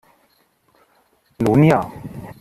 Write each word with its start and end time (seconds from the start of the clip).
Nun 1.43 1.63
ja. 1.71 1.81